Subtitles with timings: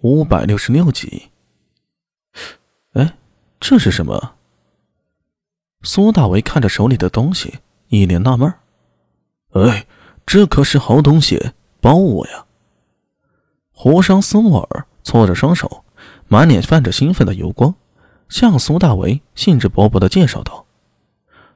[0.00, 1.30] 五百六十六集。
[2.92, 3.16] 哎，
[3.58, 4.34] 这是什么？
[5.82, 7.58] 苏大为看着手里的东西，
[7.88, 8.52] 一脸纳闷
[9.54, 9.86] 哎，
[10.24, 12.46] 这可是好东西，包我呀！
[13.72, 15.84] 胡商斯莫尔搓着双手，
[16.28, 17.74] 满脸泛着兴奋的油光，
[18.28, 20.64] 向苏大为兴致勃勃的介绍道：“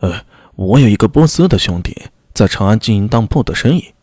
[0.00, 0.26] 哎，
[0.56, 3.94] 我有一个波斯的兄弟，在长安经营当铺的生意，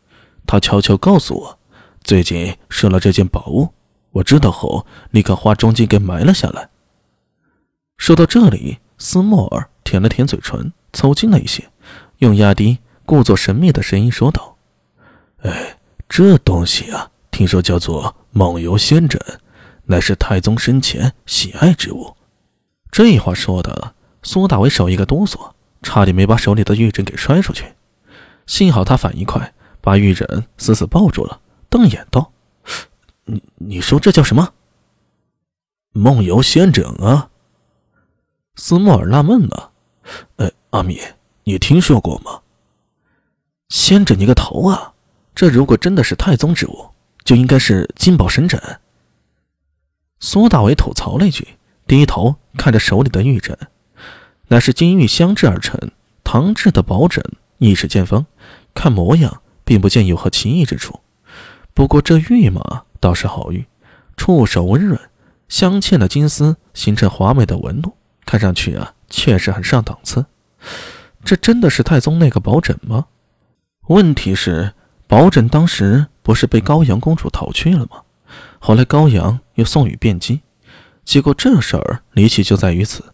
[0.47, 1.59] 他悄悄告诉我，
[2.04, 3.70] 最近收了这件宝物。
[4.14, 6.69] 我知道后，立刻花重金给埋了下来。”
[7.97, 9.69] 说到这里，斯莫尔。
[9.86, 11.69] 舔了舔嘴唇，凑近了一些，
[12.19, 14.55] 用压低、故作神秘的声音说道
[15.43, 15.78] ：“哎，
[16.10, 19.21] 这东西啊，听说叫做梦游仙枕，
[19.86, 22.16] 乃是太宗生前喜爱之物。”
[22.89, 23.93] 这话说的，
[24.24, 25.52] 苏大为手一个哆嗦，
[25.83, 27.66] 差点没把手里的玉枕给摔出去。
[28.47, 32.31] 幸好他反应快，把玉枕死死抱住了，瞪眼道
[33.25, 34.53] ：“你你说这叫什么？
[35.91, 37.30] 梦游仙枕啊？”
[38.55, 39.71] 斯莫尔纳闷了。
[40.35, 40.99] 呃，阿米，
[41.43, 42.41] 你听说过吗？
[43.69, 44.93] 仙枕你个头啊！
[45.33, 46.89] 这如果真的是太宗之物，
[47.23, 48.61] 就应该是金宝神枕。
[50.19, 51.47] 苏大伟吐槽了一句，
[51.87, 53.58] 低头看着手里的玉枕，
[54.49, 55.80] 乃是金玉镶制而成，
[56.23, 57.23] 唐制的宝枕，
[57.58, 58.25] 一尺见方，
[58.75, 60.99] 看模样并不见有何奇异之处。
[61.73, 63.65] 不过这玉嘛，倒是好玉，
[64.15, 64.97] 触手温润，
[65.49, 68.93] 镶嵌的金丝形成华美的纹路，看上去啊。
[69.09, 70.25] 确实很上档次，
[71.25, 73.07] 这真的是太宗那个宝枕吗？
[73.89, 74.73] 问题是，
[75.05, 78.03] 宝枕当时不是被高阳公主逃去了吗？
[78.59, 80.41] 后来高阳又送与卞姬，
[81.03, 83.13] 结果这事儿离奇就在于此：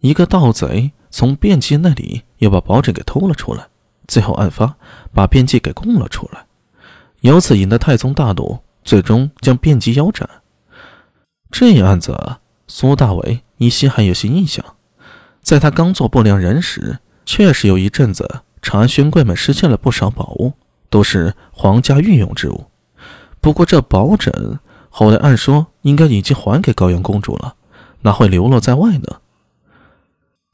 [0.00, 3.66] 一个盗贼从卞姬那里又把宝枕给偷了出来，
[4.06, 4.76] 最后案发
[5.14, 6.44] 把卞姬给供了出来，
[7.22, 10.28] 由此引得太宗大怒，最终将卞姬腰斩。
[11.50, 12.36] 这一案子，
[12.68, 14.64] 苏大为依稀还有些印象。
[15.40, 20.52] 在他刚做不良人时，确实有一阵子，长安勋贵们失窃了不少宝物，
[20.90, 22.66] 都是皇家御用之物。
[23.40, 24.58] 不过这宝枕
[24.88, 27.56] 后来按说应该已经还给高阳公主了，
[28.02, 29.20] 哪会流落在外呢？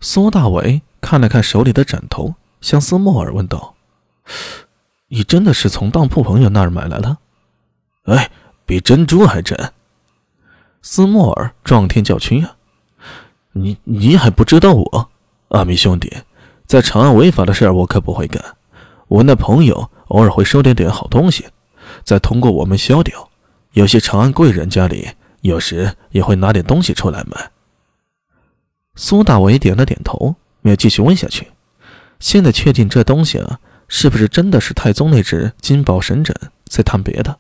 [0.01, 3.75] 苏大伟看了看手里的枕头，向斯莫尔问道
[5.09, 7.19] ：“你真的是从当铺朋友那儿买来的
[8.11, 8.31] ？”“哎，
[8.67, 9.73] 比珍珠还真！”
[10.83, 12.57] 斯莫尔撞天叫屈啊！
[13.53, 15.11] 你你还不知道我，
[15.49, 16.11] 阿米兄弟，
[16.67, 18.43] 在长安违法的事儿我可不会干。
[19.09, 21.47] 我那朋友偶尔会收点点好东西，
[22.05, 23.29] 再通过我们销掉。
[23.73, 25.11] 有些长安贵人家里
[25.43, 27.51] 有时也会拿点东西出来卖。
[28.95, 31.49] 苏大伟点了点头，没有继续问下去。
[32.19, 36.35] 现在确定这东西啊，是不是真的是太宗那只金宝神枕？
[36.67, 37.39] 再谈别的。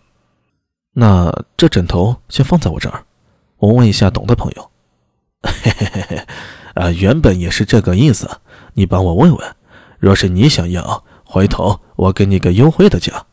[0.93, 3.05] 那这枕头先放在我这儿，
[3.59, 4.71] 我问一下懂的朋友。
[5.43, 6.27] 嘿 嘿嘿嘿，
[6.75, 8.29] 啊，原本也是这个意思。
[8.75, 9.57] 你帮我问问，
[9.99, 13.27] 若是你想要，回头我给你个优惠的价。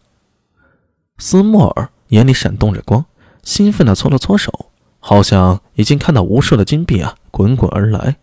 [1.17, 3.05] 斯莫尔眼里闪动着光，
[3.43, 4.69] 兴奋地搓了搓手，
[4.99, 8.17] 好像已经看到无数的金币啊滚滚而来。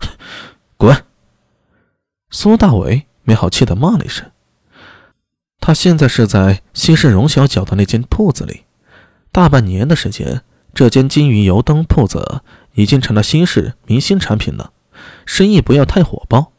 [0.76, 1.04] 滚！
[2.30, 4.30] 苏大伟没好气地骂了一声。
[5.66, 8.66] 他现在是在西市荣小脚的那间铺子里，
[9.32, 12.42] 大半年的时间，这间金鱼油灯铺子。
[12.74, 14.70] 已经成了新式明星产品了，
[15.24, 16.52] 生意不要太火爆。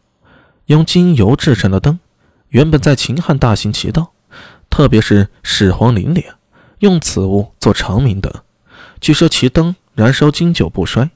[0.66, 2.00] 用金油制成的灯，
[2.50, 4.12] 原本在秦汉大行其道，
[4.69, 6.25] 特别是始皇陵里，
[6.79, 8.34] 用此物做长明灯，
[9.00, 11.09] 据说其灯燃烧经久不衰。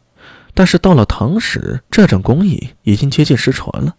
[0.53, 3.95] 但是到了唐时，这种工艺已经接近失传了。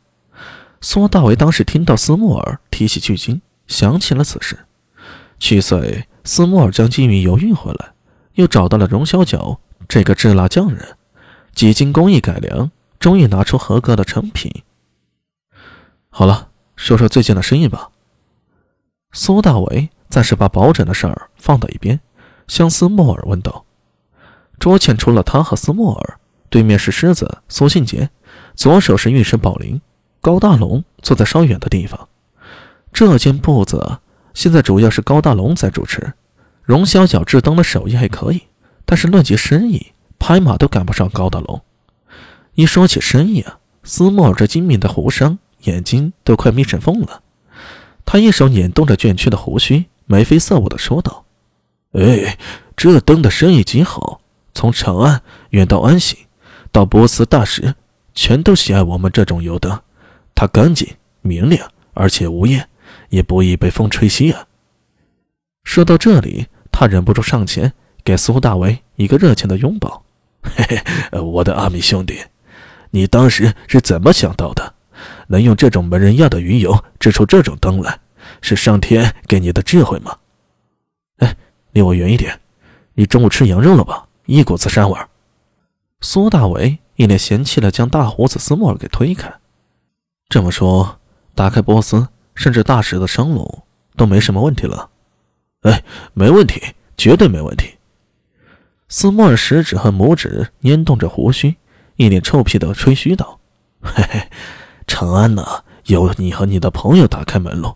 [0.81, 3.43] 苏大为当时听到斯莫尔提起巨金，
[3.73, 4.67] 想起了此事。
[5.41, 7.95] 去岁，斯莫尔将金鱼油运回来，
[8.35, 9.59] 又找到了荣小角。
[9.89, 10.97] 这个制蜡匠人，
[11.55, 14.63] 几经工艺改良，终于拿出合格的成品。
[16.09, 17.91] 好了，说说最近的生意吧。
[19.13, 22.01] 苏大伟暂时把保枕的事儿放到一边，
[22.47, 23.65] 向斯莫尔问道
[24.59, 28.09] ：“桌前除了他和斯莫尔，对面是狮子苏信杰，
[28.55, 29.83] 左手是御史宝林，
[30.21, 32.09] 高大龙坐在稍远的地方。
[32.93, 33.99] 这间铺子
[34.35, 36.13] 现在主要是高大龙在主持，
[36.63, 38.43] 荣小小制灯的手艺还可以。”
[38.85, 41.63] 但是论及生意，拍马都赶不上高大龙。
[42.55, 47.23] 一说起生意啊，斯莫尔这精明的胡商眼睛都快眯成缝了。
[48.05, 51.25] 他一手捻动着卷曲的胡须，眉飞色舞地说道
[51.95, 52.37] ：“哎，
[52.77, 54.21] 这灯的生意极好，
[54.53, 56.19] 从长安远到安行，
[56.71, 57.75] 到波斯大使，
[58.15, 59.81] 全都喜爱我们这种油灯。
[60.35, 60.87] 它干净
[61.23, 62.69] 明亮，而且无烟，
[63.13, 64.49] 也不易被风吹熄啊。”
[65.63, 67.73] 说到这里，他忍不住上前。
[68.05, 70.05] 给苏大为一个热情的拥抱。
[70.43, 70.77] 嘿
[71.13, 72.19] 嘿，我的阿米兄弟，
[72.91, 74.75] 你当时是怎么想到的？
[75.29, 78.01] 能用这种没人要的云油制出这种灯来，
[78.41, 80.19] 是上天给你的智慧吗？
[81.19, 81.37] 哎，
[81.71, 82.41] 离我远一点！
[82.95, 84.09] 你中午吃羊肉了吧？
[84.27, 84.99] 一股子膻味。
[86.01, 89.33] 苏大为一脸嫌弃的将大胡子斯莫尔给推开。
[90.29, 90.99] 这么说，
[91.37, 93.63] 打开波斯甚至大使的生路
[93.97, 94.91] 都没什么问题了。
[95.63, 95.83] 哎，
[96.13, 96.61] 没问题，
[96.97, 97.75] 绝对没问题。
[98.89, 101.57] 斯莫尔食指和拇指捏动着胡须，
[101.97, 103.39] 一脸臭屁的吹嘘道
[103.81, 104.29] ：“嘿嘿，
[104.87, 107.75] 长安呢，有你和你的朋友打开门路，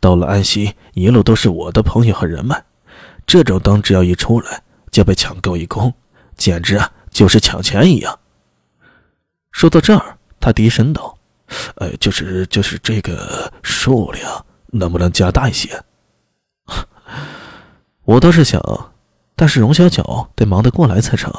[0.00, 2.64] 到了安西，一路都是我的朋友和人脉。
[3.26, 5.92] 这种灯只要一出来，就被抢购一空，
[6.36, 8.18] 简直啊，就是抢钱一样。”
[9.52, 11.17] 说到这儿，他低声道
[11.76, 15.82] ：“呃，就是就是这个数量能不能加大一些？
[18.04, 18.60] 我倒是想。”
[19.40, 21.32] 但是荣小九得忙得过来才成。